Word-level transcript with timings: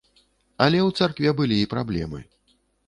Але 0.65 0.79
ў 0.87 1.03
царкве 1.03 1.37
былі 1.43 1.57
і 1.63 1.71
праблемы. 1.77 2.19